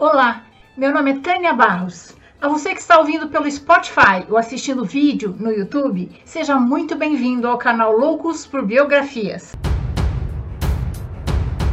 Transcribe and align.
Olá, 0.00 0.44
meu 0.76 0.94
nome 0.94 1.10
é 1.10 1.18
Tânia 1.18 1.52
Barros. 1.52 2.14
A 2.40 2.46
você 2.46 2.72
que 2.72 2.80
está 2.80 3.00
ouvindo 3.00 3.30
pelo 3.30 3.50
Spotify 3.50 4.24
ou 4.30 4.38
assistindo 4.38 4.84
vídeo 4.84 5.34
no 5.36 5.50
YouTube, 5.50 6.08
seja 6.24 6.54
muito 6.54 6.94
bem-vindo 6.94 7.48
ao 7.48 7.58
canal 7.58 7.90
Loucos 7.98 8.46
por 8.46 8.64
Biografias. 8.64 9.56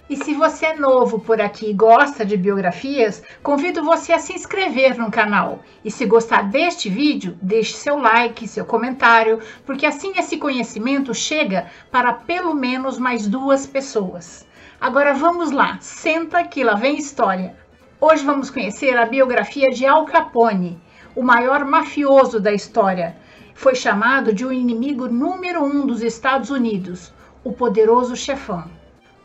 E 0.10 0.16
se 0.16 0.34
você 0.34 0.66
é 0.66 0.76
novo 0.76 1.20
por 1.20 1.40
aqui 1.40 1.70
e 1.70 1.74
gosta 1.74 2.26
de 2.26 2.36
biografias, 2.36 3.22
convido 3.44 3.84
você 3.84 4.12
a 4.12 4.18
se 4.18 4.34
inscrever 4.34 4.98
no 4.98 5.12
canal. 5.12 5.60
E 5.84 5.92
se 5.92 6.08
gostar 6.08 6.50
deste 6.50 6.90
vídeo, 6.90 7.38
deixe 7.40 7.74
seu 7.74 8.00
like, 8.00 8.48
seu 8.48 8.66
comentário, 8.66 9.40
porque 9.68 9.86
assim 9.86 10.14
esse 10.18 10.38
conhecimento 10.38 11.14
chega 11.14 11.68
para 11.92 12.12
pelo 12.12 12.56
menos 12.56 12.98
mais 12.98 13.28
duas 13.28 13.68
pessoas. 13.68 14.48
Agora 14.82 15.14
vamos 15.14 15.52
lá, 15.52 15.78
senta 15.80 16.44
que 16.44 16.64
lá 16.64 16.74
vem 16.74 16.98
história. 16.98 17.56
Hoje 18.08 18.24
vamos 18.24 18.52
conhecer 18.52 18.96
a 18.96 19.06
biografia 19.08 19.72
de 19.72 19.84
Al 19.84 20.06
Capone, 20.06 20.80
o 21.16 21.24
maior 21.24 21.66
mafioso 21.66 22.40
da 22.40 22.54
história. 22.54 23.18
Foi 23.56 23.74
chamado 23.74 24.32
de 24.32 24.46
o 24.46 24.54
inimigo 24.54 25.08
número 25.08 25.64
um 25.64 25.88
dos 25.88 26.04
Estados 26.04 26.52
Unidos, 26.52 27.12
o 27.44 27.52
poderoso 27.52 28.16
chefão. 28.16 28.66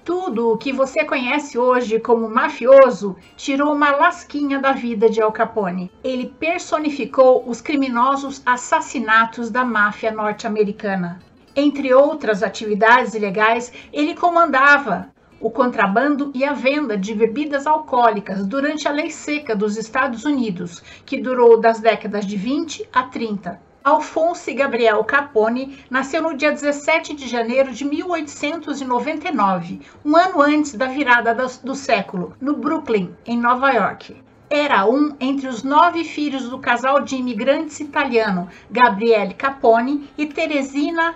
Tudo 0.02 0.51
o 0.51 0.57
que 0.57 0.73
você 0.73 1.05
conhece 1.05 1.59
hoje 1.59 2.01
como 2.01 2.27
mafioso 2.27 3.16
tirou 3.37 3.71
uma 3.71 3.91
lasquinha 3.91 4.59
da 4.59 4.73
vida 4.73 5.10
de 5.10 5.21
Al 5.21 5.30
Capone. 5.30 5.93
Ele 6.02 6.35
personificou 6.41 7.45
os 7.47 7.60
criminosos 7.60 8.41
assassinatos 8.47 9.51
da 9.51 9.62
máfia 9.62 10.10
norte-americana. 10.10 11.21
Entre 11.55 11.93
outras 11.93 12.43
atividades 12.43 13.12
ilegais, 13.12 13.71
ele 13.93 14.15
comandava 14.15 15.09
o 15.41 15.51
contrabando 15.51 16.30
e 16.35 16.45
a 16.45 16.53
venda 16.53 16.97
de 16.97 17.15
bebidas 17.15 17.67
alcoólicas 17.67 18.47
durante 18.47 18.87
a 18.87 18.93
lei 18.93 19.11
seca 19.11 19.57
dos 19.57 19.77
Estados 19.77 20.25
Unidos, 20.25 20.83
que 21.07 21.21
durou 21.21 21.59
das 21.59 21.80
décadas 21.80 22.27
de 22.27 22.37
20 22.37 22.88
a 22.93 23.05
30. 23.05 23.60
Alfonso 23.82 24.55
Gabriel 24.55 25.02
Capone 25.05 25.79
nasceu 25.88 26.23
no 26.23 26.37
dia 26.37 26.52
17 26.52 27.15
de 27.15 27.27
janeiro 27.27 27.73
de 27.73 27.82
1899, 27.87 29.80
um 30.05 30.15
ano 30.15 30.43
antes 30.43 30.74
da 30.74 30.87
virada 30.87 31.35
do 31.65 31.75
século, 31.75 32.37
no 32.38 32.57
Brooklyn, 32.57 33.15
em 33.25 33.38
Nova 33.38 33.71
York. 33.71 34.15
Era 34.51 34.85
um 34.85 35.16
entre 35.19 35.49
os 35.49 35.63
nove 35.63 36.04
filhos 36.04 36.51
do 36.51 36.59
casal 36.59 37.01
de 37.01 37.16
imigrantes 37.16 37.80
italiano 37.80 38.49
Gabriele 38.71 39.32
Capone 39.32 40.10
e 40.19 40.27
Teresina 40.27 41.15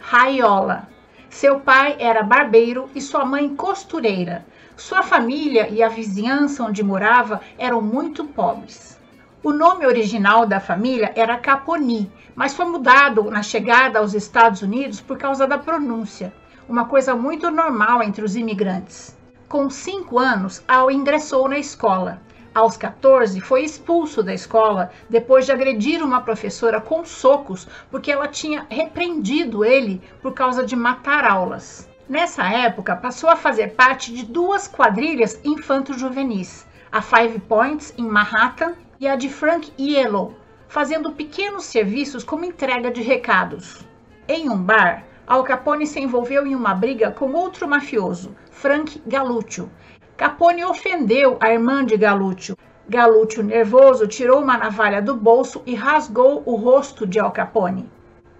Raiola. 0.00 0.88
Seu 1.32 1.58
pai 1.60 1.96
era 1.98 2.22
barbeiro 2.22 2.90
e 2.94 3.00
sua 3.00 3.24
mãe 3.24 3.56
costureira. 3.56 4.44
Sua 4.76 5.02
família 5.02 5.66
e 5.66 5.82
a 5.82 5.88
vizinhança 5.88 6.62
onde 6.62 6.84
morava 6.84 7.40
eram 7.56 7.80
muito 7.80 8.22
pobres. 8.22 9.00
O 9.42 9.50
nome 9.50 9.86
original 9.86 10.44
da 10.44 10.60
família 10.60 11.10
era 11.16 11.38
Caponi, 11.38 12.12
mas 12.34 12.54
foi 12.54 12.66
mudado 12.66 13.30
na 13.30 13.42
chegada 13.42 13.98
aos 13.98 14.12
Estados 14.12 14.60
Unidos 14.60 15.00
por 15.00 15.16
causa 15.16 15.46
da 15.46 15.56
pronúncia, 15.56 16.34
uma 16.68 16.84
coisa 16.84 17.14
muito 17.16 17.50
normal 17.50 18.02
entre 18.02 18.22
os 18.22 18.36
imigrantes. 18.36 19.16
Com 19.48 19.70
cinco 19.70 20.18
anos, 20.18 20.62
Al 20.68 20.90
ingressou 20.90 21.48
na 21.48 21.58
escola. 21.58 22.20
Aos 22.54 22.76
14, 22.76 23.40
foi 23.40 23.64
expulso 23.64 24.22
da 24.22 24.34
escola 24.34 24.90
depois 25.08 25.46
de 25.46 25.52
agredir 25.52 26.04
uma 26.04 26.20
professora 26.20 26.82
com 26.82 27.02
socos 27.02 27.66
porque 27.90 28.12
ela 28.12 28.28
tinha 28.28 28.66
repreendido 28.68 29.64
ele 29.64 30.02
por 30.20 30.34
causa 30.34 30.62
de 30.62 30.76
matar 30.76 31.24
aulas. 31.24 31.88
Nessa 32.06 32.44
época, 32.44 32.94
passou 32.94 33.30
a 33.30 33.36
fazer 33.36 33.68
parte 33.68 34.12
de 34.12 34.26
duas 34.26 34.68
quadrilhas 34.68 35.40
infanto-juvenis, 35.42 36.66
a 36.90 37.00
Five 37.00 37.38
Points 37.40 37.94
em 37.96 38.06
Manhattan 38.06 38.74
e 39.00 39.08
a 39.08 39.16
de 39.16 39.30
Frank 39.30 39.72
Yellow, 39.80 40.36
fazendo 40.68 41.12
pequenos 41.12 41.64
serviços 41.64 42.22
como 42.22 42.44
entrega 42.44 42.90
de 42.90 43.00
recados. 43.00 43.80
Em 44.28 44.50
um 44.50 44.58
bar, 44.58 45.04
Al 45.26 45.42
Capone 45.42 45.86
se 45.86 46.00
envolveu 46.00 46.46
em 46.46 46.54
uma 46.54 46.74
briga 46.74 47.10
com 47.10 47.32
outro 47.32 47.66
mafioso, 47.66 48.36
Frank 48.50 49.02
Galuccio, 49.06 49.70
Capone 50.16 50.62
ofendeu 50.64 51.38
a 51.40 51.50
irmã 51.50 51.84
de 51.84 51.96
Galúcio. 51.96 52.56
Galúcio, 52.86 53.42
nervoso, 53.42 54.06
tirou 54.06 54.42
uma 54.42 54.58
navalha 54.58 55.00
do 55.00 55.16
bolso 55.16 55.62
e 55.64 55.74
rasgou 55.74 56.42
o 56.44 56.54
rosto 56.54 57.06
de 57.06 57.18
Al 57.18 57.32
Capone. 57.32 57.90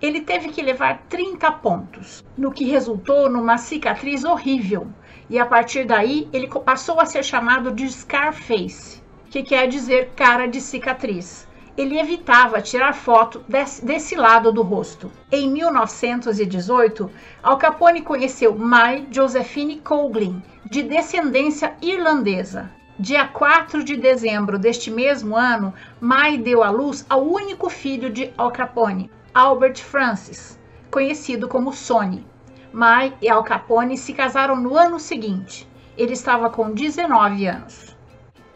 Ele 0.01 0.21
teve 0.21 0.51
que 0.51 0.61
levar 0.61 1.03
30 1.09 1.51
pontos, 1.53 2.23
no 2.37 2.53
que 2.53 2.65
resultou 2.65 3.29
numa 3.31 3.57
cicatriz 3.57 4.23
horrível. 4.23 4.87
E 5.31 5.39
a 5.39 5.47
partir 5.47 5.87
daí, 5.87 6.29
ele 6.33 6.47
passou 6.47 7.01
a 7.01 7.07
ser 7.07 7.25
chamado 7.25 7.73
de 7.73 7.89
Scarface, 7.91 9.03
que 9.31 9.43
quer 9.43 9.67
dizer 9.67 10.11
cara 10.15 10.47
de 10.47 10.61
cicatriz 10.61 11.49
ele 11.77 11.99
evitava 11.99 12.61
tirar 12.61 12.93
foto 12.93 13.43
desse, 13.49 13.85
desse, 13.85 14.15
lado 14.15 14.53
do 14.53 14.63
rosto. 14.63 15.11
Em 15.31 15.51
1918, 15.51 17.11
Al 17.43 17.57
Capone 17.57 18.03
conheceu 18.03 18.55
Mai 18.55 19.07
Josephine 19.11 19.79
Coughlin, 19.81 20.43
de 20.71 20.83
descendência 20.83 21.75
irlandesa. 21.81 22.71
Dia 22.99 23.27
4 23.27 23.83
de 23.83 23.97
dezembro 23.97 24.59
deste 24.59 24.91
mesmo 24.91 25.35
ano, 25.35 25.73
Mai 26.01 26.37
deu 26.37 26.63
à 26.63 26.71
luz 26.71 27.07
ao 27.09 27.23
único 27.23 27.71
filho 27.71 28.11
de 28.11 28.33
Al 28.37 28.51
Capone, 28.51 29.11
Albert 29.35 29.83
Francis, 29.83 30.59
conhecido 30.91 31.49
como 31.49 31.73
Sonny. 31.73 32.27
Mai 32.73 33.15
e 33.21 33.29
Al 33.29 33.43
Capone 33.43 33.97
se 33.97 34.13
casaram 34.13 34.57
no 34.57 34.77
ano 34.77 34.99
seguinte. 34.99 35.69
Ele 35.97 36.13
estava 36.13 36.49
com 36.49 36.71
19 36.71 37.47
anos. 37.47 37.92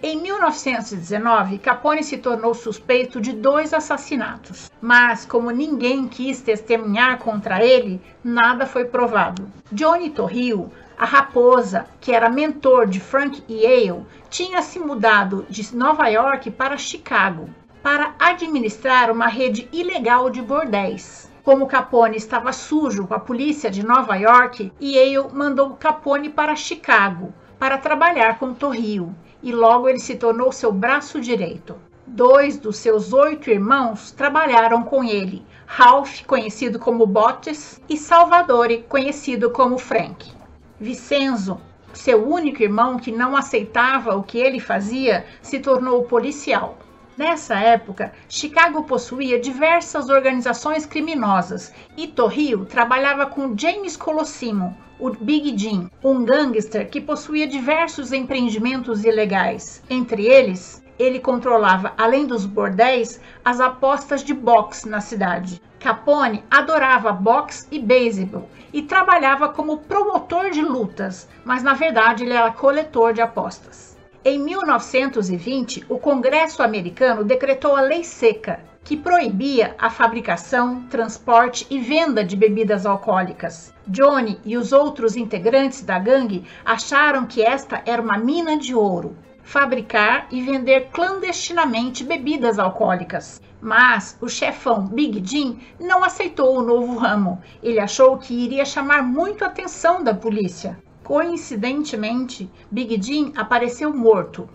Em 0.03 0.21
1919, 0.21 1.57
Capone 1.57 2.05
se 2.05 2.19
tornou 2.19 2.53
suspeito 2.53 3.19
de 3.19 3.33
dois 3.33 3.73
assassinatos, 3.73 4.71
mas 4.79 5.25
como 5.25 5.51
ninguém 5.51 6.07
quis 6.07 6.43
testemunhar 6.43 7.19
contra 7.19 7.65
ele, 7.65 7.99
nada 8.23 8.67
foi 8.67 8.85
provado. 8.85 9.51
Johnny 9.73 10.11
Torrio, 10.11 10.71
a 10.99 11.07
raposa, 11.07 11.87
que 11.99 12.13
era 12.13 12.29
mentor 12.29 12.87
de 12.87 13.01
Frank 13.01 13.43
Yale, 13.49 14.05
tinha 14.29 14.61
se 14.61 14.79
mudado 14.79 15.47
de 15.49 15.75
Nova 15.75 16.09
York 16.09 16.51
para 16.51 16.77
Chicago 16.77 17.49
para 17.83 18.15
administrar 18.19 19.11
uma 19.11 19.29
rede 19.29 19.67
ilegal 19.73 20.29
de 20.29 20.43
bordéis. 20.43 21.33
Como 21.43 21.67
Capone 21.67 22.19
estava 22.19 22.53
sujo 22.53 23.07
com 23.07 23.15
a 23.15 23.21
polícia 23.21 23.71
de 23.71 23.83
Nova 23.83 24.15
York, 24.17 24.71
Yale 24.79 25.33
mandou 25.33 25.71
Capone 25.71 26.29
para 26.29 26.55
Chicago 26.55 27.33
para 27.59 27.79
trabalhar 27.79 28.39
com 28.39 28.53
Torrio 28.53 29.15
e 29.43 29.53
logo 29.53 29.89
ele 29.89 30.01
se 30.01 30.17
tornou 30.17 30.53
seu 30.53 30.73
braço 30.73 31.21
direito. 31.21 31.77
Dois 32.07 32.59
dos 32.59 32.77
seus 32.77 33.13
oito 33.13 33.51
irmãos 33.51 34.13
trabalharam 34.13 34.83
com 34.83 35.03
ele: 35.03 35.45
Ralph, 35.67 36.23
conhecido 36.27 36.79
como 36.79 37.07
Bottes, 37.07 37.81
e 37.89 37.97
Salvadore, 37.97 38.85
conhecido 38.89 39.51
como 39.51 39.79
Frank. 39.79 40.31
Vicenzo, 40.79 41.61
seu 41.93 42.29
único 42.29 42.63
irmão 42.63 42.99
que 42.99 43.11
não 43.11 43.37
aceitava 43.37 44.15
o 44.15 44.23
que 44.23 44.39
ele 44.39 44.61
fazia, 44.61 45.27
se 45.43 45.59
tornou 45.59 46.05
policial. 46.05 46.79
Nessa 47.17 47.55
época, 47.55 48.13
Chicago 48.29 48.83
possuía 48.85 49.41
diversas 49.41 50.11
organizações 50.11 50.85
criminosas 50.85 51.73
e 51.97 52.07
Torrio 52.07 52.67
trabalhava 52.67 53.25
com 53.25 53.57
James 53.57 53.97
Colosimo, 53.97 54.77
o 55.01 55.09
Big 55.09 55.57
Jim, 55.57 55.91
um 56.05 56.27
gangster 56.27 56.91
que 56.91 57.01
possuía 57.01 57.47
diversos 57.47 58.13
empreendimentos 58.13 59.03
ilegais. 59.03 59.83
Entre 59.89 60.27
eles, 60.27 60.85
ele 60.99 61.19
controlava, 61.19 61.95
além 61.97 62.27
dos 62.27 62.45
bordéis, 62.45 63.19
as 63.43 63.61
apostas 63.61 64.23
de 64.23 64.35
boxe 64.35 64.87
na 64.87 65.01
cidade. 65.01 65.63
Capone 65.81 66.45
adorava 66.51 67.13
boxe 67.13 67.67
e 67.71 67.79
beisebol 67.79 68.47
e 68.75 68.83
trabalhava 68.83 69.49
como 69.49 69.79
promotor 69.79 70.51
de 70.51 70.61
lutas, 70.61 71.27
mas 71.47 71.63
na 71.63 71.73
verdade 71.73 72.25
ele 72.25 72.35
era 72.35 72.53
coletor 72.53 73.15
de 73.15 73.23
apostas. 73.23 73.96
Em 74.29 74.41
1920, 74.41 75.87
o 75.89 76.01
Congresso 76.01 76.61
americano 76.61 77.23
decretou 77.23 77.77
a 77.77 77.81
Lei 77.81 78.03
Seca, 78.03 78.59
que 78.83 78.97
proibia 78.97 79.77
a 79.79 79.89
fabricação, 79.89 80.83
transporte 80.91 81.65
e 81.71 81.79
venda 81.79 82.25
de 82.25 82.35
bebidas 82.35 82.85
alcoólicas. 82.85 83.73
Johnny 83.87 84.41
e 84.45 84.57
os 84.57 84.73
outros 84.73 85.15
integrantes 85.15 85.85
da 85.85 85.97
gangue 86.01 86.45
acharam 86.65 87.25
que 87.25 87.41
esta 87.41 87.81
era 87.87 88.03
uma 88.03 88.19
mina 88.19 88.59
de 88.59 88.75
ouro. 88.75 89.17
Fabricar 89.45 90.27
e 90.33 90.43
vender 90.43 90.89
clandestinamente 90.91 92.03
bebidas 92.03 92.59
alcoólicas. 92.59 93.41
Mas 93.61 94.19
o 94.21 94.29
chefão 94.29 94.89
Big 94.89 95.23
Jim 95.25 95.61
não 95.79 96.03
aceitou 96.03 96.59
o 96.59 96.63
novo 96.63 96.97
ramo. 96.97 97.41
Ele 97.63 97.79
achou 97.79 98.19
que 98.19 98.35
iria 98.35 98.65
chamar 98.65 99.05
muito 99.05 99.45
a 99.45 99.47
atenção 99.47 100.03
da 100.03 100.13
polícia. 100.13 100.77
Coincidentemente, 101.07 102.51
Big 102.69 103.01
Jim 103.01 103.33
apareceu 103.37 103.95
morto. 103.95 104.51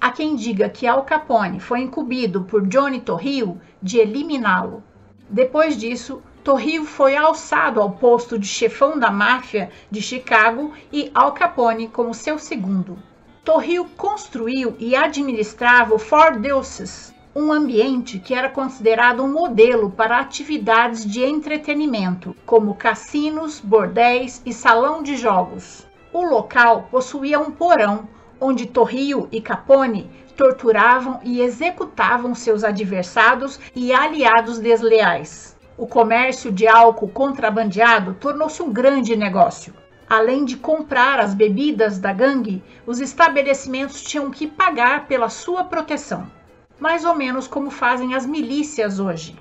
Há 0.00 0.10
quem 0.10 0.34
diga 0.34 0.68
que 0.68 0.88
Al 0.88 1.04
Capone 1.04 1.60
foi 1.60 1.82
incumbido 1.82 2.42
por 2.42 2.66
Johnny 2.66 3.00
Torrio 3.00 3.60
de 3.80 3.98
eliminá-lo. 3.98 4.82
Depois 5.30 5.76
disso, 5.76 6.20
Torrio 6.42 6.84
foi 6.84 7.14
alçado 7.14 7.80
ao 7.80 7.92
posto 7.92 8.36
de 8.36 8.44
chefão 8.48 8.98
da 8.98 9.08
máfia 9.08 9.70
de 9.88 10.02
Chicago 10.02 10.72
e 10.92 11.12
Al 11.14 11.30
Capone 11.30 11.86
como 11.86 12.12
seu 12.12 12.40
segundo. 12.40 12.98
Torrio 13.44 13.84
construiu 13.96 14.74
e 14.80 14.96
administrava 14.96 15.94
o 15.94 15.98
Fort 16.00 16.40
Deuces, 16.40 17.13
um 17.36 17.52
ambiente 17.52 18.20
que 18.20 18.32
era 18.32 18.48
considerado 18.48 19.22
um 19.22 19.32
modelo 19.32 19.90
para 19.90 20.20
atividades 20.20 21.04
de 21.04 21.24
entretenimento, 21.24 22.36
como 22.46 22.76
cassinos, 22.76 23.58
bordéis 23.58 24.40
e 24.46 24.52
salão 24.52 25.02
de 25.02 25.16
jogos. 25.16 25.84
O 26.12 26.22
local 26.22 26.86
possuía 26.92 27.40
um 27.40 27.50
porão 27.50 28.08
onde 28.40 28.66
Torrio 28.66 29.28
e 29.32 29.40
Capone 29.40 30.08
torturavam 30.36 31.18
e 31.24 31.40
executavam 31.40 32.34
seus 32.36 32.62
adversários 32.62 33.58
e 33.74 33.92
aliados 33.92 34.58
desleais. 34.58 35.56
O 35.76 35.88
comércio 35.88 36.52
de 36.52 36.68
álcool 36.68 37.08
contrabandeado 37.08 38.14
tornou-se 38.14 38.62
um 38.62 38.72
grande 38.72 39.16
negócio. 39.16 39.74
Além 40.08 40.44
de 40.44 40.56
comprar 40.56 41.18
as 41.18 41.34
bebidas 41.34 41.98
da 41.98 42.12
gangue, 42.12 42.62
os 42.86 43.00
estabelecimentos 43.00 44.02
tinham 44.02 44.30
que 44.30 44.46
pagar 44.46 45.06
pela 45.06 45.28
sua 45.28 45.64
proteção, 45.64 46.30
mais 46.78 47.04
ou 47.04 47.14
menos 47.14 47.46
como 47.46 47.70
fazem 47.70 48.14
as 48.14 48.26
milícias 48.26 48.98
hoje. 48.98 49.36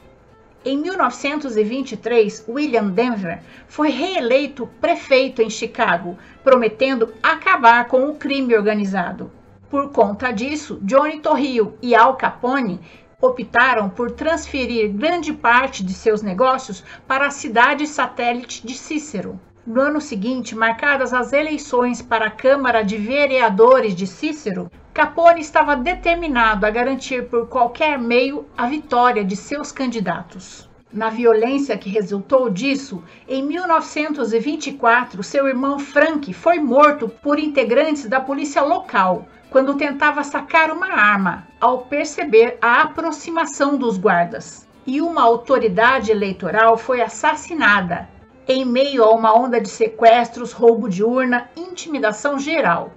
Em 0.65 0.77
1923, 0.77 2.45
William 2.47 2.88
Denver 2.88 3.41
foi 3.68 3.89
reeleito 3.89 4.65
prefeito 4.80 5.41
em 5.41 5.50
Chicago, 5.50 6.18
prometendo 6.41 7.13
acabar 7.21 7.85
com 7.88 8.07
o 8.07 8.15
crime 8.15 8.56
organizado. 8.56 9.30
Por 9.69 9.91
conta 9.91 10.31
disso, 10.31 10.80
Johnny 10.81 11.19
Torrio 11.19 11.77
e 11.81 11.94
Al 11.94 12.15
Capone 12.15 12.80
optaram 13.19 13.89
por 13.89 14.12
transferir 14.12 14.94
grande 14.94 15.33
parte 15.33 15.83
de 15.83 15.94
seus 15.94 16.21
negócios 16.21 16.83
para 17.07 17.27
a 17.27 17.31
cidade 17.31 17.88
satélite 17.88 18.65
de 18.65 18.74
Cícero. 18.74 19.39
No 19.65 19.81
ano 19.81 20.00
seguinte, 20.00 20.56
marcadas 20.56 21.13
as 21.13 21.31
eleições 21.33 22.01
para 22.01 22.27
a 22.27 22.31
Câmara 22.31 22.83
de 22.83 22.97
Vereadores 22.97 23.95
de 23.95 24.06
Cícero, 24.06 24.69
Capone 24.94 25.42
estava 25.42 25.75
determinado 25.75 26.68
a 26.68 26.69
garantir 26.69 27.28
por 27.28 27.48
qualquer 27.48 27.98
meio 27.98 28.45
a 28.56 28.68
vitória 28.68 29.25
de 29.25 29.36
seus 29.36 29.72
candidatos. 29.72 30.69
Na 30.92 31.10
violência 31.10 31.75
que 31.75 31.90
resultou 31.90 32.48
disso, 32.48 33.04
em 33.28 33.42
1924, 33.42 35.24
seu 35.24 35.48
irmão 35.48 35.80
Frank 35.80 36.31
foi 36.31 36.60
morto 36.60 37.10
por 37.10 37.40
integrantes 37.40 38.06
da 38.06 38.22
polícia 38.22 38.62
local 38.62 39.25
quando 39.50 39.74
tentava 39.74 40.24
sacar 40.24 40.69
uma 40.69 40.94
arma, 40.94 41.48
ao 41.60 41.80
perceber 41.80 42.60
a 42.62 42.84
aproximação 42.84 43.75
dos 43.75 43.98
guardas. 43.98 44.68
E 44.86 45.01
uma 45.01 45.24
autoridade 45.24 46.12
eleitoral 46.12 46.78
foi 46.78 47.01
assassinada, 47.01 48.07
em 48.48 48.63
meio 48.63 49.04
a 49.04 49.10
uma 49.10 49.34
onda 49.36 49.60
de 49.60 49.69
sequestros, 49.69 50.51
roubo 50.51 50.88
de 50.88 51.04
urna, 51.04 51.50
intimidação 51.57 52.38
geral. 52.38 52.92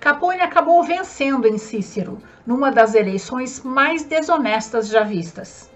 Capone 0.00 0.40
acabou 0.40 0.82
vencendo 0.82 1.46
em 1.46 1.58
Cícero, 1.58 2.22
numa 2.46 2.72
das 2.72 2.94
eleições 2.94 3.62
mais 3.62 4.02
desonestas 4.02 4.88
já 4.88 5.02
vistas. 5.02 5.70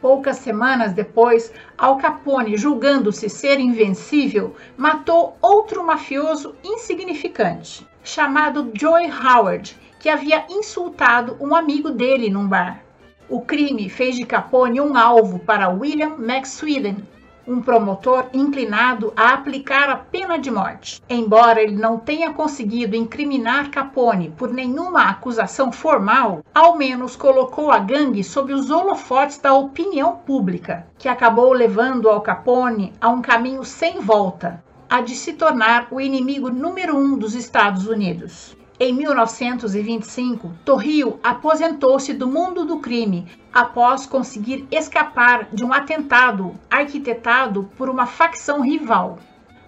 Poucas 0.00 0.38
semanas 0.38 0.94
depois, 0.94 1.52
Al 1.76 1.98
Capone, 1.98 2.56
julgando-se 2.56 3.28
ser 3.28 3.60
invencível, 3.60 4.56
matou 4.78 5.36
outro 5.42 5.84
mafioso 5.84 6.54
insignificante, 6.64 7.86
chamado 8.02 8.70
Joy 8.72 9.10
Howard, 9.10 9.76
que 10.00 10.08
havia 10.08 10.46
insultado 10.48 11.36
um 11.38 11.54
amigo 11.54 11.90
dele 11.90 12.30
num 12.30 12.48
bar. 12.48 12.82
O 13.28 13.42
crime 13.42 13.90
fez 13.90 14.16
de 14.16 14.24
Capone 14.24 14.80
um 14.80 14.96
alvo 14.96 15.38
para 15.38 15.68
William 15.68 16.16
Maxwillen, 16.16 17.06
um 17.46 17.60
promotor 17.60 18.26
inclinado 18.32 19.12
a 19.16 19.32
aplicar 19.32 19.88
a 19.88 19.96
pena 19.96 20.38
de 20.38 20.50
morte. 20.50 21.00
Embora 21.08 21.62
ele 21.62 21.76
não 21.76 21.98
tenha 21.98 22.32
conseguido 22.32 22.96
incriminar 22.96 23.70
Capone 23.70 24.30
por 24.36 24.52
nenhuma 24.52 25.04
acusação 25.04 25.70
formal, 25.70 26.42
ao 26.54 26.76
menos 26.76 27.14
colocou 27.14 27.70
a 27.70 27.78
gangue 27.78 28.24
sob 28.24 28.52
os 28.52 28.70
holofotes 28.70 29.38
da 29.38 29.54
opinião 29.54 30.16
pública, 30.16 30.86
que 30.98 31.08
acabou 31.08 31.52
levando 31.52 32.08
Al 32.08 32.20
Capone 32.20 32.92
a 33.00 33.08
um 33.08 33.22
caminho 33.22 33.64
sem 33.64 34.00
volta, 34.00 34.62
a 34.88 35.00
de 35.00 35.14
se 35.14 35.32
tornar 35.32 35.88
o 35.90 36.00
inimigo 36.00 36.50
número 36.50 36.96
um 36.96 37.16
dos 37.16 37.34
Estados 37.34 37.86
Unidos. 37.86 38.56
Em 38.78 38.92
1925, 38.92 40.52
Torrio 40.62 41.18
aposentou-se 41.24 42.12
do 42.12 42.26
mundo 42.26 42.66
do 42.66 42.78
crime 42.78 43.26
após 43.50 44.04
conseguir 44.04 44.68
escapar 44.70 45.48
de 45.50 45.64
um 45.64 45.72
atentado 45.72 46.52
arquitetado 46.70 47.70
por 47.78 47.88
uma 47.88 48.04
facção 48.04 48.60
rival, 48.60 49.18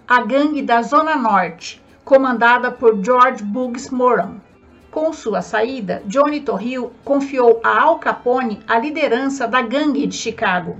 a 0.07 0.21
Gangue 0.21 0.61
da 0.61 0.83
Zona 0.83 1.15
Norte, 1.15 1.81
comandada 2.05 2.69
por 2.69 3.03
George 3.03 3.43
Buggs 3.43 3.89
Moran. 3.89 4.35
Com 4.91 5.11
sua 5.11 5.41
saída, 5.41 6.03
Johnny 6.05 6.41
Torrio 6.41 6.91
confiou 7.03 7.59
a 7.63 7.81
Al 7.81 7.97
Capone 7.97 8.59
a 8.67 8.77
liderança 8.77 9.47
da 9.47 9.63
gangue 9.63 10.05
de 10.05 10.15
Chicago. 10.15 10.77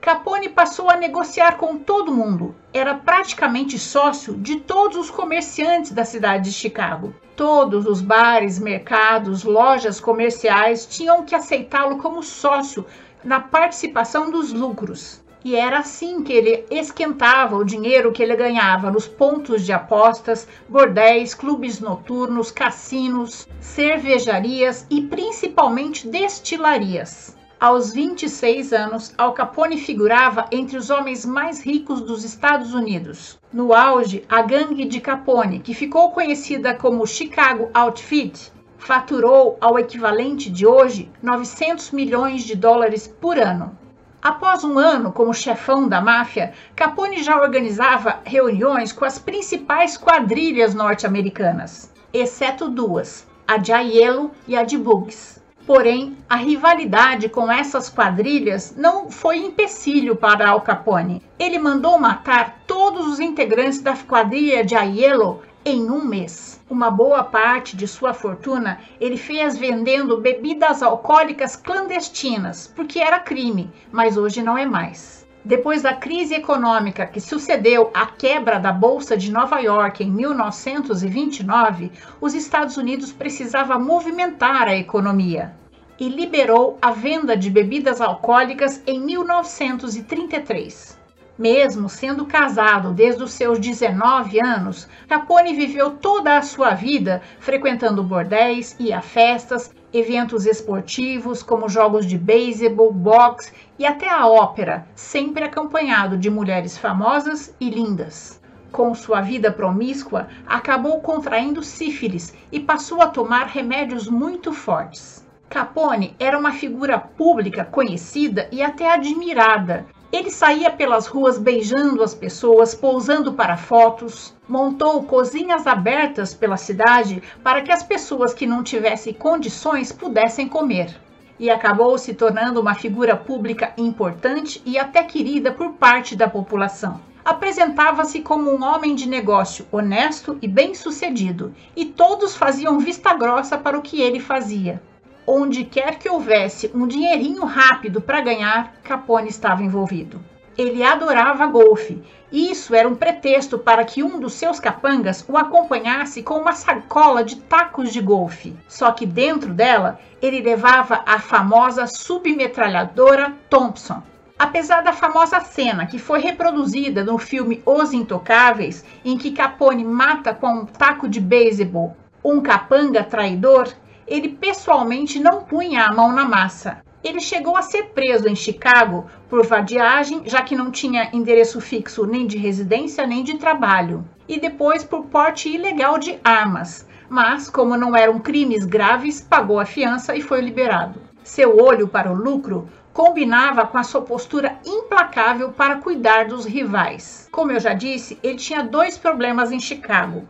Capone 0.00 0.48
passou 0.48 0.88
a 0.88 0.96
negociar 0.96 1.58
com 1.58 1.76
todo 1.76 2.10
mundo. 2.10 2.54
Era 2.72 2.94
praticamente 2.94 3.78
sócio 3.78 4.34
de 4.34 4.56
todos 4.58 4.96
os 4.96 5.10
comerciantes 5.10 5.92
da 5.92 6.06
cidade 6.06 6.44
de 6.44 6.52
Chicago. 6.52 7.14
Todos 7.36 7.84
os 7.84 8.00
bares, 8.00 8.58
mercados, 8.58 9.44
lojas 9.44 10.00
comerciais 10.00 10.86
tinham 10.86 11.22
que 11.22 11.34
aceitá-lo 11.34 11.98
como 11.98 12.22
sócio 12.22 12.86
na 13.22 13.40
participação 13.40 14.30
dos 14.30 14.54
lucros. 14.54 15.22
E 15.44 15.54
era 15.54 15.80
assim 15.80 16.22
que 16.22 16.32
ele 16.32 16.64
esquentava 16.70 17.56
o 17.56 17.64
dinheiro 17.64 18.10
que 18.10 18.22
ele 18.22 18.36
ganhava 18.36 18.90
nos 18.90 19.06
pontos 19.06 19.66
de 19.66 19.72
apostas, 19.72 20.48
bordéis, 20.66 21.34
clubes 21.34 21.78
noturnos, 21.78 22.50
cassinos, 22.50 23.46
cervejarias 23.60 24.86
e 24.88 25.02
principalmente 25.02 26.08
destilarias. 26.08 27.38
Aos 27.60 27.92
26 27.92 28.72
anos, 28.72 29.12
Al 29.18 29.34
Capone 29.34 29.76
figurava 29.76 30.46
entre 30.50 30.78
os 30.78 30.88
homens 30.88 31.26
mais 31.26 31.60
ricos 31.62 32.00
dos 32.00 32.24
Estados 32.24 32.72
Unidos. 32.72 33.38
No 33.52 33.74
auge, 33.74 34.24
a 34.30 34.40
gangue 34.40 34.86
de 34.86 34.98
Capone, 34.98 35.60
que 35.60 35.74
ficou 35.74 36.10
conhecida 36.10 36.72
como 36.72 37.06
Chicago 37.06 37.68
Outfit, 37.74 38.50
faturou 38.78 39.58
ao 39.60 39.78
equivalente 39.78 40.48
de 40.48 40.66
hoje 40.66 41.10
900 41.22 41.90
milhões 41.90 42.44
de 42.44 42.56
dólares 42.56 43.06
por 43.06 43.38
ano. 43.38 43.76
Após 44.22 44.64
um 44.64 44.78
ano 44.78 45.12
como 45.12 45.34
chefão 45.34 45.86
da 45.86 46.00
máfia, 46.00 46.54
Capone 46.74 47.22
já 47.22 47.38
organizava 47.38 48.20
reuniões 48.24 48.90
com 48.90 49.04
as 49.04 49.18
principais 49.18 49.98
quadrilhas 49.98 50.74
norte-americanas, 50.74 51.92
exceto 52.10 52.70
duas, 52.70 53.28
a 53.46 53.58
de 53.58 53.70
Aiello 53.70 54.30
e 54.48 54.56
a 54.56 54.62
de 54.62 54.78
Bugs. 54.78 55.39
Porém, 55.72 56.16
a 56.28 56.34
rivalidade 56.34 57.28
com 57.28 57.48
essas 57.48 57.88
quadrilhas 57.88 58.74
não 58.76 59.08
foi 59.08 59.36
empecilho 59.36 60.16
para 60.16 60.50
Al 60.50 60.62
Capone. 60.62 61.22
Ele 61.38 61.60
mandou 61.60 61.96
matar 61.96 62.58
todos 62.66 63.06
os 63.06 63.20
integrantes 63.20 63.80
da 63.80 63.96
quadrilha 63.96 64.64
de 64.64 64.74
Aiello 64.74 65.42
em 65.64 65.88
um 65.88 66.04
mês. 66.04 66.60
Uma 66.68 66.90
boa 66.90 67.22
parte 67.22 67.76
de 67.76 67.86
sua 67.86 68.12
fortuna 68.12 68.80
ele 69.00 69.16
fez 69.16 69.56
vendendo 69.56 70.20
bebidas 70.20 70.82
alcoólicas 70.82 71.54
clandestinas, 71.54 72.66
porque 72.74 72.98
era 72.98 73.20
crime, 73.20 73.70
mas 73.92 74.16
hoje 74.16 74.42
não 74.42 74.58
é 74.58 74.66
mais. 74.66 75.24
Depois 75.44 75.82
da 75.82 75.94
crise 75.94 76.34
econômica 76.34 77.06
que 77.06 77.20
sucedeu 77.20 77.92
à 77.94 78.06
quebra 78.06 78.58
da 78.58 78.72
Bolsa 78.72 79.16
de 79.16 79.30
Nova 79.30 79.60
York 79.60 80.02
em 80.02 80.10
1929, 80.10 81.92
os 82.20 82.34
Estados 82.34 82.76
Unidos 82.76 83.12
precisavam 83.12 83.78
movimentar 83.78 84.66
a 84.66 84.74
economia 84.74 85.59
e 86.00 86.08
liberou 86.08 86.78
a 86.80 86.92
venda 86.92 87.36
de 87.36 87.50
bebidas 87.50 88.00
alcoólicas 88.00 88.82
em 88.86 88.98
1933. 88.98 90.98
Mesmo 91.38 91.88
sendo 91.88 92.26
casado 92.26 92.92
desde 92.92 93.22
os 93.22 93.32
seus 93.32 93.58
19 93.58 94.40
anos, 94.40 94.88
Capone 95.06 95.54
viveu 95.54 95.90
toda 95.90 96.38
a 96.38 96.42
sua 96.42 96.70
vida 96.70 97.20
frequentando 97.38 98.02
bordéis 98.02 98.74
e 98.80 98.92
a 98.92 99.02
festas, 99.02 99.72
eventos 99.92 100.46
esportivos 100.46 101.42
como 101.42 101.68
jogos 101.68 102.06
de 102.06 102.16
beisebol, 102.16 102.92
boxe 102.92 103.52
e 103.78 103.86
até 103.86 104.08
a 104.08 104.26
ópera, 104.26 104.86
sempre 104.94 105.44
acompanhado 105.44 106.16
de 106.16 106.30
mulheres 106.30 106.78
famosas 106.78 107.54
e 107.60 107.68
lindas. 107.68 108.40
Com 108.72 108.94
sua 108.94 109.20
vida 109.20 109.50
promíscua, 109.50 110.28
acabou 110.46 111.00
contraindo 111.00 111.62
sífilis 111.62 112.32
e 112.52 112.60
passou 112.60 113.02
a 113.02 113.08
tomar 113.08 113.46
remédios 113.46 114.08
muito 114.08 114.52
fortes. 114.52 115.28
Capone 115.50 116.14
era 116.20 116.38
uma 116.38 116.52
figura 116.52 116.96
pública 116.96 117.64
conhecida 117.64 118.48
e 118.52 118.62
até 118.62 118.88
admirada. 118.88 119.84
Ele 120.12 120.30
saía 120.30 120.70
pelas 120.70 121.08
ruas 121.08 121.38
beijando 121.38 122.04
as 122.04 122.14
pessoas, 122.14 122.72
pousando 122.72 123.32
para 123.32 123.56
fotos, 123.56 124.32
montou 124.48 125.02
cozinhas 125.02 125.66
abertas 125.66 126.32
pela 126.32 126.56
cidade 126.56 127.20
para 127.42 127.62
que 127.62 127.72
as 127.72 127.82
pessoas 127.82 128.32
que 128.32 128.46
não 128.46 128.62
tivessem 128.62 129.12
condições 129.12 129.90
pudessem 129.90 130.46
comer. 130.48 130.96
e 131.36 131.48
acabou 131.50 131.96
se 131.96 132.12
tornando 132.12 132.60
uma 132.60 132.74
figura 132.74 133.16
pública 133.16 133.72
importante 133.78 134.62
e 134.64 134.78
até 134.78 135.02
querida 135.02 135.50
por 135.50 135.72
parte 135.72 136.14
da 136.14 136.28
população. 136.28 137.00
Apresentava-se 137.24 138.20
como 138.20 138.50
um 138.50 138.62
homem 138.62 138.94
de 138.94 139.08
negócio 139.08 139.66
honesto 139.72 140.38
e 140.42 140.46
bem-sucedido, 140.46 141.54
e 141.74 141.86
todos 141.86 142.36
faziam 142.36 142.78
vista 142.78 143.14
grossa 143.14 143.56
para 143.56 143.78
o 143.78 143.82
que 143.82 144.02
ele 144.02 144.20
fazia. 144.20 144.82
Onde 145.32 145.62
quer 145.62 145.96
que 145.96 146.08
houvesse 146.08 146.72
um 146.74 146.88
dinheirinho 146.88 147.44
rápido 147.44 148.00
para 148.00 148.20
ganhar, 148.20 148.74
Capone 148.82 149.28
estava 149.28 149.62
envolvido. 149.62 150.20
Ele 150.58 150.82
adorava 150.82 151.46
golfe, 151.46 152.02
e 152.32 152.50
isso 152.50 152.74
era 152.74 152.88
um 152.88 152.96
pretexto 152.96 153.56
para 153.56 153.84
que 153.84 154.02
um 154.02 154.18
dos 154.18 154.34
seus 154.34 154.58
capangas 154.58 155.24
o 155.28 155.38
acompanhasse 155.38 156.20
com 156.24 156.34
uma 156.34 156.50
sacola 156.50 157.22
de 157.22 157.36
tacos 157.36 157.92
de 157.92 158.00
golfe. 158.00 158.56
Só 158.66 158.90
que 158.90 159.06
dentro 159.06 159.54
dela 159.54 160.00
ele 160.20 160.40
levava 160.40 161.04
a 161.06 161.20
famosa 161.20 161.86
submetralhadora 161.86 163.32
Thompson. 163.48 164.02
Apesar 164.36 164.82
da 164.82 164.92
famosa 164.92 165.38
cena 165.38 165.86
que 165.86 166.00
foi 166.00 166.18
reproduzida 166.18 167.04
no 167.04 167.18
filme 167.18 167.62
Os 167.64 167.92
Intocáveis, 167.92 168.84
em 169.04 169.16
que 169.16 169.30
Capone 169.30 169.84
mata 169.84 170.34
com 170.34 170.48
um 170.48 170.66
taco 170.66 171.08
de 171.08 171.20
beisebol 171.20 171.96
um 172.22 172.40
capanga 172.40 173.02
traidor, 173.02 173.68
ele 174.10 174.30
pessoalmente 174.30 175.20
não 175.20 175.44
punha 175.44 175.84
a 175.84 175.94
mão 175.94 176.10
na 176.12 176.24
massa. 176.24 176.82
Ele 177.02 177.20
chegou 177.20 177.56
a 177.56 177.62
ser 177.62 177.90
preso 177.94 178.28
em 178.28 178.34
Chicago 178.34 179.06
por 179.28 179.46
vadiagem, 179.46 180.22
já 180.26 180.42
que 180.42 180.56
não 180.56 180.70
tinha 180.70 181.08
endereço 181.12 181.60
fixo 181.60 182.04
nem 182.04 182.26
de 182.26 182.36
residência 182.36 183.06
nem 183.06 183.22
de 183.22 183.38
trabalho, 183.38 184.04
e 184.28 184.38
depois 184.38 184.82
por 184.82 185.04
porte 185.06 185.48
ilegal 185.48 185.96
de 185.96 186.18
armas. 186.24 186.86
Mas, 187.08 187.48
como 187.48 187.76
não 187.76 187.96
eram 187.96 188.18
crimes 188.18 188.64
graves, 188.64 189.20
pagou 189.20 189.60
a 189.60 189.64
fiança 189.64 190.14
e 190.16 190.20
foi 190.20 190.40
liberado. 190.40 191.00
Seu 191.22 191.56
olho 191.58 191.86
para 191.86 192.12
o 192.12 192.14
lucro 192.14 192.68
combinava 192.92 193.66
com 193.66 193.78
a 193.78 193.82
sua 193.82 194.02
postura 194.02 194.58
implacável 194.64 195.52
para 195.52 195.76
cuidar 195.76 196.26
dos 196.26 196.44
rivais. 196.44 197.28
Como 197.30 197.52
eu 197.52 197.60
já 197.60 197.74
disse, 197.74 198.18
ele 198.22 198.36
tinha 198.36 198.62
dois 198.62 198.98
problemas 198.98 199.52
em 199.52 199.60
Chicago. 199.60 200.26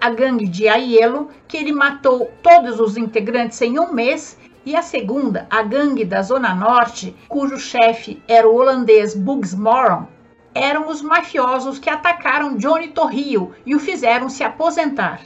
A 0.00 0.10
gangue 0.10 0.46
de 0.46 0.68
Aiello, 0.68 1.28
que 1.48 1.56
ele 1.56 1.72
matou 1.72 2.30
todos 2.42 2.80
os 2.80 2.96
integrantes 2.96 3.60
em 3.60 3.78
um 3.78 3.92
mês, 3.92 4.38
e 4.64 4.76
a 4.76 4.82
segunda, 4.82 5.46
a 5.50 5.62
gangue 5.62 6.04
da 6.04 6.22
Zona 6.22 6.54
Norte, 6.54 7.16
cujo 7.28 7.58
chefe 7.58 8.22
era 8.28 8.48
o 8.48 8.54
holandês 8.54 9.14
Bugs 9.14 9.54
Moran, 9.54 10.06
eram 10.54 10.88
os 10.88 11.02
mafiosos 11.02 11.78
que 11.78 11.90
atacaram 11.90 12.56
Johnny 12.56 12.88
Torrio 12.88 13.52
e 13.66 13.74
o 13.74 13.80
fizeram 13.80 14.28
se 14.28 14.44
aposentar. 14.44 15.20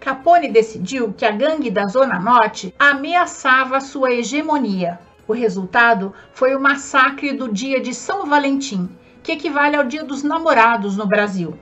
Capone 0.00 0.48
decidiu 0.48 1.12
que 1.12 1.24
a 1.24 1.30
gangue 1.30 1.70
da 1.70 1.86
Zona 1.86 2.18
Norte 2.18 2.74
ameaçava 2.78 3.80
sua 3.80 4.12
hegemonia. 4.12 4.98
O 5.32 5.34
resultado 5.34 6.12
foi 6.34 6.54
o 6.54 6.60
massacre 6.60 7.32
do 7.32 7.50
dia 7.50 7.80
de 7.80 7.94
São 7.94 8.26
Valentim, 8.26 8.90
que 9.22 9.32
equivale 9.32 9.74
ao 9.74 9.82
Dia 9.82 10.04
dos 10.04 10.22
Namorados 10.22 10.94
no 10.94 11.06
Brasil. 11.06 11.58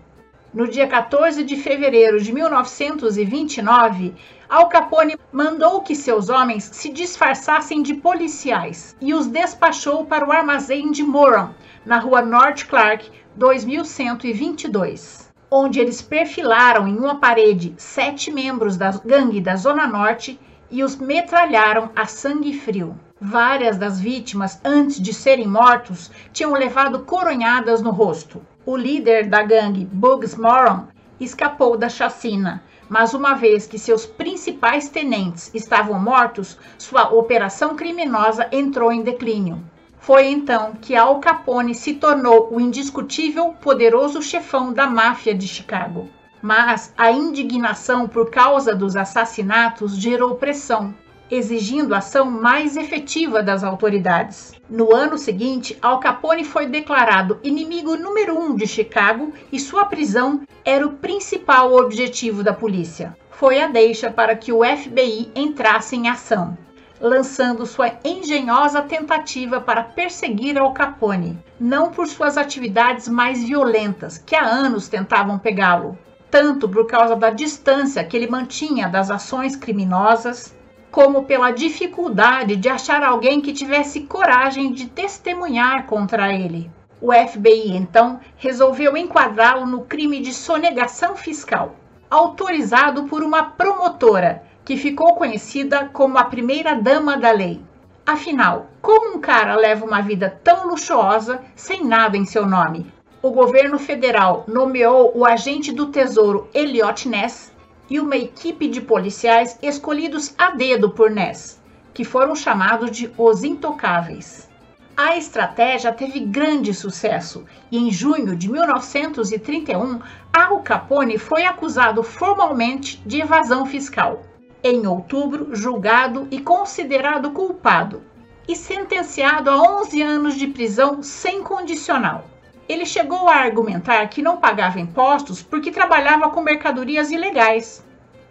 No 0.53 0.67
dia 0.67 0.89
14 0.89 1.45
de 1.45 1.55
fevereiro 1.55 2.21
de 2.21 2.33
1929, 2.33 4.12
Al 4.49 4.69
Capone 4.69 5.17
mandou 5.31 5.83
que 5.83 5.95
seus 5.95 6.29
homens 6.29 6.65
se 6.65 6.91
disfarçassem 6.91 7.81
de 7.81 7.95
policiais 7.95 8.97
e 9.00 9.15
os 9.15 9.29
despachou 9.29 10.05
para 10.05 10.27
o 10.27 10.33
armazém 10.33 10.91
de 10.91 11.05
Moran, 11.05 11.50
na 11.87 12.00
rua 12.00 12.23
North 12.23 12.67
Clark, 12.67 13.09
2122, 13.37 15.33
onde 15.49 15.79
eles 15.79 16.03
perfilaram 16.03 16.89
em 16.89 16.99
uma 16.99 17.21
parede 17.21 17.73
sete 17.77 18.33
membros 18.33 18.77
da 18.77 18.91
gangue 19.05 19.41
da 19.41 19.55
Zona 19.55 19.87
Norte 19.87 20.41
e 20.73 20.83
os 20.83 20.97
metralharam 20.97 21.91
a 21.95 22.07
sangue 22.07 22.53
frio. 22.53 22.99
Várias 23.23 23.77
das 23.77 24.00
vítimas, 24.00 24.59
antes 24.65 24.99
de 24.99 25.12
serem 25.12 25.47
mortos, 25.47 26.11
tinham 26.33 26.55
levado 26.55 27.00
coronhadas 27.00 27.83
no 27.83 27.91
rosto. 27.91 28.41
O 28.65 28.75
líder 28.75 29.29
da 29.29 29.43
gangue, 29.43 29.85
Bugs 29.85 30.35
Moran, 30.37 30.89
escapou 31.21 31.77
da 31.77 31.91
chacina, 31.91 32.62
mas 32.89 33.12
uma 33.12 33.35
vez 33.35 33.67
que 33.67 33.79
seus 33.79 34.07
principais 34.07 34.89
tenentes 34.89 35.50
estavam 35.53 36.00
mortos, 36.00 36.57
sua 36.79 37.11
operação 37.11 37.77
criminosa 37.77 38.49
entrou 38.50 38.91
em 38.91 39.03
declínio. 39.03 39.62
Foi 39.99 40.29
então 40.29 40.73
que 40.81 40.97
Al 40.97 41.21
Capone 41.21 41.75
se 41.75 41.93
tornou 41.93 42.49
o 42.50 42.59
indiscutível 42.59 43.53
poderoso 43.61 44.23
chefão 44.23 44.73
da 44.73 44.87
máfia 44.87 45.35
de 45.35 45.47
Chicago. 45.47 46.09
Mas 46.41 46.95
a 46.97 47.11
indignação 47.11 48.09
por 48.09 48.31
causa 48.31 48.75
dos 48.75 48.97
assassinatos 48.97 49.95
gerou 49.95 50.37
pressão 50.37 50.95
exigindo 51.31 51.95
ação 51.95 52.31
mais 52.31 52.77
efetiva 52.77 53.43
das 53.43 53.63
autoridades. 53.63 54.53
No 54.69 54.95
ano 54.95 55.17
seguinte, 55.17 55.79
Al 55.81 56.01
Capone 56.01 56.45
foi 56.45 56.67
declarado 56.67 57.39
inimigo 57.43 57.97
número 57.97 58.39
um 58.39 58.55
de 58.55 58.67
Chicago 58.67 59.33
e 59.53 59.61
sua 59.61 59.85
prisão 59.85 60.43
era 60.65 60.87
o 60.87 60.95
principal 60.95 61.75
objetivo 61.75 62.43
da 62.43 62.53
polícia. 62.53 63.17
Foi 63.31 63.61
a 63.61 63.69
deixa 63.69 64.11
para 64.11 64.35
que 64.37 64.53
o 64.53 64.65
FBI 64.65 65.31
entrasse 65.35 65.97
em 65.97 66.09
ação, 66.09 66.59
lançando 67.01 67.65
sua 67.65 67.93
engenhosa 68.05 68.83
tentativa 68.83 69.61
para 69.61 69.83
perseguir 69.83 70.59
Al 70.59 70.75
Capone, 70.75 71.39
não 71.59 71.91
por 71.91 72.07
suas 72.07 72.37
atividades 72.37 73.09
mais 73.09 73.43
violentas, 73.43 74.19
que 74.19 74.37
há 74.37 74.45
anos 74.45 74.89
tentavam 74.89 75.39
pegá-lo, 75.39 75.97
tanto 76.31 76.69
por 76.69 76.87
causa 76.87 77.17
da 77.17 77.31
distância 77.31 78.05
que 78.05 78.17
ele 78.17 78.29
mantinha 78.29 78.89
das 78.89 79.11
ações 79.11 79.57
criminosas, 79.57 80.55
como 80.91 81.25
pela 81.25 81.51
dificuldade 81.51 82.57
de 82.57 82.69
achar 82.69 83.03
alguém 83.03 83.41
que 83.41 83.53
tivesse 83.53 84.01
coragem 84.01 84.73
de 84.73 84.87
testemunhar 84.87 85.87
contra 85.87 86.33
ele. 86.33 86.71
O 87.01 87.13
FBI 87.13 87.77
então 87.77 88.21
resolveu 88.37 88.97
enquadrá-lo 88.97 89.67
no 89.67 89.83
crime 89.83 90.21
de 90.21 90.35
sonegação 90.35 91.17
fiscal, 91.17 91.77
autorizado 92.11 93.05
por 93.05 93.23
uma 93.23 93.43
promotora 93.43 94.43
que 94.65 94.77
ficou 94.77 95.15
conhecida 95.15 95.89
como 95.93 96.19
a 96.19 96.25
primeira 96.25 96.75
dama 96.75 97.17
da 97.17 97.31
lei. 97.31 97.61
Afinal, 98.05 98.67
como 98.83 99.17
um 99.17 99.21
cara 99.21 99.55
leva 99.55 99.85
uma 99.85 100.01
vida 100.01 100.39
tão 100.43 100.67
luxuosa 100.67 101.41
sem 101.55 101.85
nada 101.85 102.17
em 102.17 102.27
seu 102.27 102.45
nome? 102.45 102.93
O 103.23 103.31
governo 103.31 103.79
federal 103.79 104.45
nomeou 104.49 105.13
o 105.15 105.25
agente 105.25 105.73
do 105.73 105.87
Tesouro 105.87 106.49
Elliot 106.53 107.09
Ness 107.09 107.50
e 107.91 107.99
uma 107.99 108.17
equipe 108.17 108.69
de 108.69 108.81
policiais 108.81 109.59
escolhidos 109.61 110.33
a 110.39 110.53
dedo 110.53 110.91
por 110.91 111.11
Ness, 111.11 111.61
que 111.93 112.05
foram 112.05 112.37
chamados 112.37 112.93
de 112.93 113.11
os 113.19 113.43
Intocáveis. 113.43 114.49
A 114.97 115.17
estratégia 115.17 115.93
teve 115.93 116.21
grande 116.21 116.73
sucesso 116.73 117.45
e 117.71 117.79
em 117.79 117.91
junho 117.91 118.37
de 118.37 118.51
1931, 118.51 119.99
Al 120.33 120.61
Capone 120.61 121.19
foi 121.19 121.45
acusado 121.45 122.03
formalmente 122.03 123.03
de 123.05 123.21
evasão 123.21 123.67
fiscal. 123.67 124.23
Em 124.63 124.87
outubro, 124.87 125.55
julgado 125.57 126.29
e 126.31 126.39
considerado 126.39 127.31
culpado 127.31 128.03
e 128.47 128.55
sentenciado 128.55 129.49
a 129.49 129.81
11 129.81 130.03
anos 130.03 130.35
de 130.35 130.47
prisão 130.49 131.03
sem 131.03 131.43
condicional. 131.43 132.30
Ele 132.71 132.87
chegou 132.87 133.29
a 133.29 133.35
argumentar 133.35 134.07
que 134.07 134.23
não 134.23 134.37
pagava 134.37 134.79
impostos 134.79 135.43
porque 135.43 135.73
trabalhava 135.73 136.31
com 136.31 136.41
mercadorias 136.41 137.11
ilegais. 137.11 137.85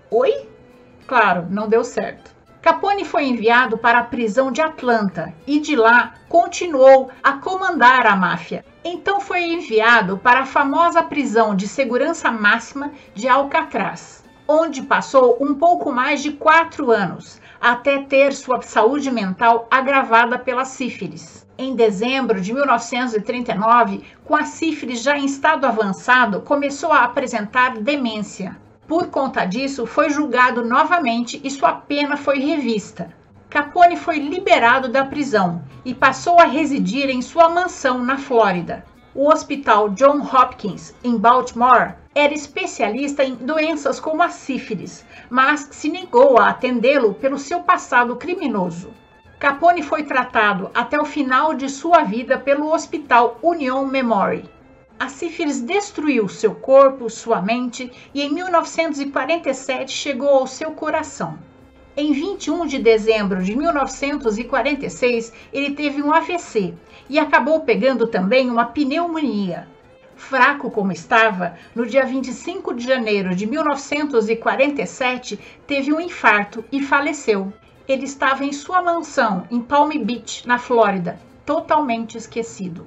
Oi? 0.10 0.48
Claro, 1.06 1.48
não 1.50 1.68
deu 1.68 1.84
certo. 1.84 2.34
Capone 2.62 3.04
foi 3.04 3.26
enviado 3.26 3.78
para 3.78 4.00
a 4.00 4.04
prisão 4.06 4.50
de 4.50 4.62
Atlanta 4.62 5.34
e 5.46 5.60
de 5.60 5.76
lá 5.76 6.14
continuou 6.30 7.12
a 7.22 7.34
comandar 7.34 8.08
a 8.08 8.16
máfia. 8.16 8.64
Então 8.82 9.20
foi 9.20 9.44
enviado 9.44 10.18
para 10.18 10.40
a 10.40 10.46
famosa 10.46 11.04
prisão 11.04 11.54
de 11.54 11.68
segurança 11.68 12.32
máxima 12.32 12.94
de 13.14 13.28
Alcatraz, 13.28 14.24
onde 14.48 14.84
passou 14.84 15.38
um 15.42 15.54
pouco 15.54 15.92
mais 15.92 16.24
de 16.24 16.32
quatro 16.32 16.92
anos, 16.92 17.42
até 17.60 18.04
ter 18.04 18.32
sua 18.32 18.62
saúde 18.62 19.12
mental 19.12 19.68
agravada 19.70 20.40
pela 20.40 20.64
sífilis 20.64 21.49
em 21.60 21.76
dezembro 21.76 22.40
de 22.40 22.54
1939, 22.54 24.02
com 24.24 24.34
a 24.34 24.46
sífilis 24.46 25.02
já 25.04 25.18
em 25.18 25.26
estado 25.26 25.66
avançado, 25.66 26.40
começou 26.40 26.94
a 26.94 27.04
apresentar 27.04 27.78
demência. 27.80 28.58
Por 28.88 29.08
conta 29.08 29.44
disso, 29.44 29.86
foi 29.86 30.10
julgado 30.10 30.64
novamente 30.64 31.40
e 31.44 31.52
sua 31.52 31.74
pena 31.74 32.16
foi 32.16 32.40
revista. 32.40 33.14
Capone 33.50 33.98
foi 33.98 34.20
liberado 34.20 34.88
da 34.88 35.04
prisão 35.04 35.62
e 35.84 35.94
passou 35.94 36.40
a 36.40 36.46
residir 36.46 37.10
em 37.10 37.22
sua 37.22 37.50
mansão 37.50 38.02
na 38.02 38.18
Flórida. 38.18 38.86
O 39.14 39.28
Hospital 39.28 39.90
John 39.90 40.22
Hopkins, 40.22 40.96
em 41.04 41.18
Baltimore, 41.18 41.96
era 42.16 42.34
especialista 42.34 43.22
em 43.22 43.36
doenças 43.36 44.00
como 44.00 44.24
a 44.24 44.30
sífilis, 44.30 45.06
mas 45.30 45.68
se 45.72 45.90
negou 45.90 46.40
a 46.40 46.50
atendê-lo 46.50 47.16
pelo 47.16 47.38
seu 47.38 47.60
passado 47.64 48.16
criminoso. 48.16 48.94
Capone 49.40 49.82
foi 49.82 50.04
tratado 50.04 50.70
até 50.74 51.00
o 51.00 51.06
final 51.06 51.54
de 51.54 51.70
sua 51.70 52.04
vida 52.04 52.38
pelo 52.38 52.74
Hospital 52.74 53.40
Union 53.42 53.86
Memory. 53.86 54.44
A 55.00 55.08
sífilis 55.08 55.62
destruiu 55.62 56.28
seu 56.28 56.54
corpo, 56.54 57.10
sua 57.10 57.42
mente 57.42 57.90
e 58.14 58.22
em 58.22 58.34
1947 58.34 59.94
chegou 59.94 60.28
ao 60.28 60.46
seu 60.46 60.72
coração. 60.72 61.40
Em 61.96 62.12
21 62.12 62.66
de 62.66 62.80
dezembro 62.80 63.42
de 63.42 63.56
1946, 63.56 65.32
ele 65.54 65.72
teve 65.72 66.04
um 66.04 66.14
AVC 66.14 66.74
e 67.10 67.18
acabou 67.18 67.62
pegando 67.62 68.08
também 68.08 68.50
uma 68.50 68.66
pneumonia. 68.66 69.70
Fraco 70.18 70.70
como 70.70 70.92
estava, 70.92 71.56
no 71.74 71.86
dia 71.86 72.06
25 72.06 72.74
de 72.74 72.86
janeiro 72.86 73.34
de 73.34 73.46
1947, 73.46 75.40
teve 75.66 75.94
um 75.94 76.02
infarto 76.02 76.66
e 76.74 76.84
faleceu. 76.84 77.54
Ele 77.90 78.06
estava 78.06 78.46
em 78.46 78.54
sua 78.54 78.84
mansão 78.84 79.48
em 79.50 79.60
Palm 79.60 79.90
Beach, 80.04 80.48
na 80.48 80.60
Flórida, 80.60 81.20
totalmente 81.44 82.20
esquecido. 82.20 82.86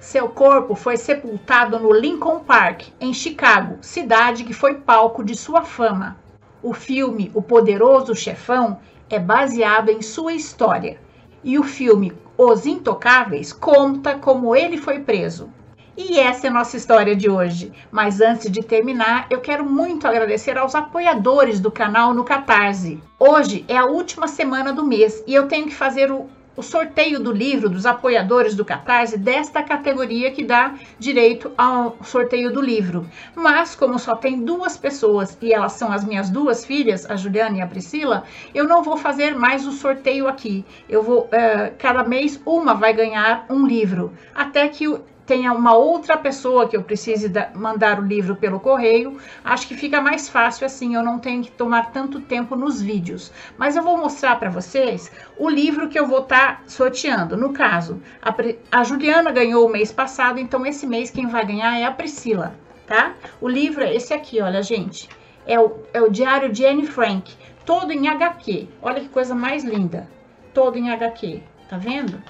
Seu 0.00 0.26
corpo 0.26 0.74
foi 0.74 0.96
sepultado 0.96 1.78
no 1.78 1.92
Lincoln 1.92 2.40
Park, 2.40 2.84
em 2.98 3.12
Chicago, 3.12 3.76
cidade 3.82 4.44
que 4.44 4.54
foi 4.54 4.76
palco 4.76 5.22
de 5.22 5.36
sua 5.36 5.60
fama. 5.60 6.16
O 6.62 6.72
filme 6.72 7.30
O 7.34 7.42
Poderoso 7.42 8.14
Chefão 8.14 8.80
é 9.10 9.18
baseado 9.18 9.90
em 9.90 10.00
sua 10.00 10.32
história. 10.32 10.98
E 11.44 11.58
o 11.58 11.62
filme 11.62 12.14
Os 12.34 12.64
Intocáveis 12.64 13.52
conta 13.52 14.18
como 14.18 14.56
ele 14.56 14.78
foi 14.78 15.00
preso. 15.00 15.50
E 15.96 16.18
essa 16.18 16.46
é 16.46 16.50
a 16.50 16.52
nossa 16.52 16.76
história 16.76 17.14
de 17.14 17.28
hoje. 17.28 17.70
Mas 17.90 18.20
antes 18.20 18.50
de 18.50 18.62
terminar, 18.62 19.26
eu 19.28 19.40
quero 19.40 19.64
muito 19.64 20.06
agradecer 20.06 20.56
aos 20.56 20.74
apoiadores 20.74 21.60
do 21.60 21.70
canal 21.70 22.14
no 22.14 22.24
Catarse. 22.24 23.02
Hoje 23.18 23.64
é 23.68 23.76
a 23.76 23.84
última 23.84 24.26
semana 24.26 24.72
do 24.72 24.86
mês 24.86 25.22
e 25.26 25.34
eu 25.34 25.48
tenho 25.48 25.66
que 25.66 25.74
fazer 25.74 26.10
o 26.10 26.30
o 26.56 26.62
sorteio 26.62 27.18
do 27.18 27.32
livro 27.32 27.68
dos 27.68 27.86
apoiadores 27.86 28.54
do 28.54 28.64
Catarse 28.64 29.16
desta 29.16 29.62
categoria 29.62 30.30
que 30.30 30.44
dá 30.44 30.74
direito 30.98 31.50
ao 31.56 31.96
sorteio 32.02 32.52
do 32.52 32.60
livro. 32.60 33.06
Mas, 33.34 33.74
como 33.74 33.98
só 33.98 34.14
tem 34.14 34.44
duas 34.44 34.76
pessoas 34.76 35.36
e 35.40 35.52
elas 35.52 35.72
são 35.72 35.90
as 35.90 36.04
minhas 36.04 36.28
duas 36.28 36.64
filhas, 36.64 37.08
a 37.10 37.16
Juliana 37.16 37.58
e 37.58 37.60
a 37.62 37.66
Priscila, 37.66 38.24
eu 38.54 38.66
não 38.66 38.82
vou 38.82 38.96
fazer 38.96 39.34
mais 39.34 39.66
o 39.66 39.72
sorteio 39.72 40.28
aqui. 40.28 40.64
Eu 40.88 41.02
vou, 41.02 41.22
uh, 41.22 41.74
cada 41.78 42.04
mês, 42.04 42.40
uma 42.44 42.74
vai 42.74 42.92
ganhar 42.92 43.46
um 43.48 43.66
livro, 43.66 44.12
até 44.34 44.68
que 44.68 44.86
tenha 45.26 45.52
uma 45.52 45.74
outra 45.74 46.16
pessoa 46.16 46.68
que 46.68 46.76
eu 46.76 46.82
precise 46.82 47.28
da, 47.28 47.50
mandar 47.54 48.00
o 48.00 48.04
livro 48.04 48.36
pelo 48.36 48.58
correio, 48.58 49.18
acho 49.44 49.68
que 49.68 49.76
fica 49.76 50.00
mais 50.00 50.28
fácil 50.28 50.66
assim, 50.66 50.94
eu 50.94 51.02
não 51.02 51.18
tenho 51.18 51.42
que 51.42 51.50
tomar 51.50 51.92
tanto 51.92 52.20
tempo 52.20 52.56
nos 52.56 52.80
vídeos. 52.80 53.32
Mas 53.56 53.76
eu 53.76 53.82
vou 53.82 53.96
mostrar 53.96 54.36
para 54.36 54.50
vocês 54.50 55.10
o 55.36 55.48
livro 55.48 55.88
que 55.88 55.98
eu 55.98 56.06
vou 56.06 56.20
estar 56.20 56.58
tá 56.58 56.62
sorteando. 56.66 57.36
No 57.36 57.52
caso, 57.52 58.02
a, 58.20 58.34
a 58.70 58.84
Juliana 58.84 59.30
ganhou 59.30 59.66
o 59.66 59.70
mês 59.70 59.92
passado, 59.92 60.38
então 60.38 60.66
esse 60.66 60.86
mês 60.86 61.10
quem 61.10 61.26
vai 61.26 61.44
ganhar 61.46 61.78
é 61.78 61.84
a 61.84 61.92
Priscila, 61.92 62.54
tá? 62.86 63.14
O 63.40 63.48
livro 63.48 63.84
é 63.84 63.94
esse 63.94 64.12
aqui, 64.12 64.40
olha, 64.40 64.62
gente. 64.62 65.08
É 65.46 65.58
o, 65.58 65.80
é 65.92 66.00
o 66.00 66.10
Diário 66.10 66.52
de 66.52 66.64
Anne 66.64 66.86
Frank, 66.86 67.34
todo 67.66 67.92
em 67.92 68.08
HQ. 68.08 68.68
Olha 68.80 69.00
que 69.00 69.08
coisa 69.08 69.34
mais 69.34 69.64
linda. 69.64 70.08
Todo 70.54 70.78
em 70.78 70.90
HQ, 70.90 71.42
tá 71.68 71.78
vendo? 71.78 72.22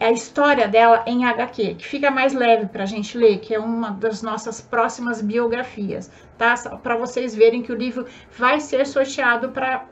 É 0.00 0.06
a 0.06 0.12
história 0.12 0.66
dela 0.66 1.04
em 1.06 1.26
HQ, 1.26 1.74
que 1.74 1.86
fica 1.86 2.10
mais 2.10 2.32
leve 2.32 2.64
para 2.66 2.84
a 2.84 2.86
gente 2.86 3.18
ler, 3.18 3.38
que 3.38 3.54
é 3.54 3.58
uma 3.60 3.90
das 3.90 4.22
nossas 4.22 4.58
próximas 4.58 5.20
biografias, 5.20 6.10
tá? 6.38 6.54
Para 6.82 6.96
vocês 6.96 7.34
verem 7.34 7.60
que 7.60 7.70
o 7.70 7.76
livro 7.76 8.06
vai 8.36 8.60
ser 8.60 8.86
sorteado 8.86 9.50
para 9.50 9.84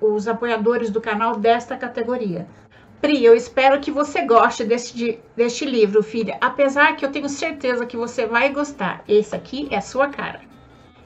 os 0.00 0.26
apoiadores 0.26 0.90
do 0.90 1.00
canal 1.00 1.36
desta 1.36 1.76
categoria. 1.76 2.44
Pri, 3.00 3.24
eu 3.24 3.36
espero 3.36 3.80
que 3.80 3.90
você 3.92 4.22
goste 4.22 4.64
deste, 4.64 5.20
deste 5.36 5.64
livro, 5.64 6.02
filha, 6.02 6.38
apesar 6.40 6.96
que 6.96 7.04
eu 7.04 7.12
tenho 7.12 7.28
certeza 7.28 7.86
que 7.86 7.96
você 7.96 8.26
vai 8.26 8.48
gostar. 8.48 9.04
Esse 9.06 9.36
aqui 9.36 9.68
é 9.70 9.80
sua 9.80 10.08
cara. 10.08 10.40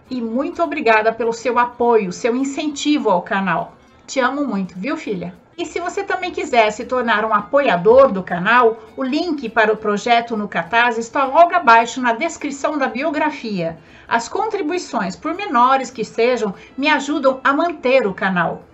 E 0.08 0.20
muito 0.22 0.62
obrigada 0.62 1.12
pelo 1.12 1.32
seu 1.32 1.58
apoio, 1.58 2.10
seu 2.10 2.34
incentivo 2.34 3.10
ao 3.10 3.20
canal. 3.20 3.76
Te 4.06 4.18
amo 4.18 4.46
muito, 4.46 4.78
viu, 4.78 4.96
filha? 4.96 5.34
E 5.58 5.64
se 5.64 5.80
você 5.80 6.04
também 6.04 6.30
quiser 6.30 6.70
se 6.70 6.84
tornar 6.84 7.25
um 7.25 7.32
apoiador 7.32 8.12
do 8.12 8.22
canal, 8.22 8.78
o 8.94 9.02
link 9.02 9.48
para 9.48 9.72
o 9.72 9.76
projeto 9.76 10.36
no 10.36 10.46
Catarse 10.46 11.00
está 11.00 11.25
logo 11.25 11.54
abaixo 11.54 11.98
na 11.98 12.12
descrição 12.12 12.76
da 12.76 12.88
biografia. 12.88 13.78
As 14.06 14.28
contribuições, 14.28 15.16
por 15.16 15.32
menores 15.32 15.90
que 15.90 16.04
sejam, 16.04 16.54
me 16.76 16.90
ajudam 16.90 17.40
a 17.42 17.54
manter 17.54 18.06
o 18.06 18.12
canal. 18.12 18.64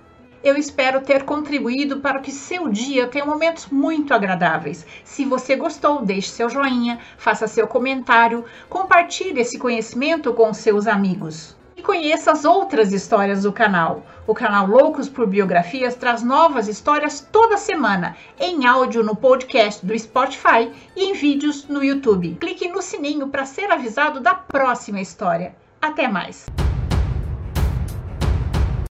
Eu 0.42 0.56
espero 0.56 1.00
ter 1.02 1.22
contribuído 1.22 2.00
para 2.00 2.18
que 2.18 2.32
seu 2.32 2.68
dia 2.68 3.06
tenha 3.06 3.24
momentos 3.24 3.66
muito 3.66 4.12
agradáveis. 4.12 4.84
Se 5.04 5.24
você 5.24 5.54
gostou, 5.54 6.04
deixe 6.04 6.30
seu 6.30 6.50
joinha, 6.50 6.98
faça 7.16 7.46
seu 7.46 7.68
comentário, 7.68 8.44
compartilhe 8.68 9.40
esse 9.40 9.56
conhecimento 9.56 10.34
com 10.34 10.52
seus 10.52 10.88
amigos 10.88 11.56
conheça 11.82 12.32
as 12.32 12.44
outras 12.44 12.92
histórias 12.92 13.42
do 13.42 13.52
canal. 13.52 14.06
O 14.26 14.34
canal 14.34 14.66
Loucos 14.66 15.08
por 15.08 15.26
Biografias 15.26 15.94
traz 15.94 16.22
novas 16.22 16.68
histórias 16.68 17.20
toda 17.32 17.56
semana, 17.56 18.16
em 18.40 18.64
áudio 18.66 19.02
no 19.02 19.14
podcast 19.14 19.84
do 19.84 19.98
Spotify 19.98 20.70
e 20.96 21.04
em 21.04 21.12
vídeos 21.12 21.66
no 21.68 21.84
YouTube. 21.84 22.36
Clique 22.40 22.68
no 22.68 22.80
sininho 22.80 23.28
para 23.28 23.44
ser 23.44 23.70
avisado 23.70 24.20
da 24.20 24.34
próxima 24.34 25.00
história. 25.00 25.54
Até 25.80 26.08
mais! 26.08 26.46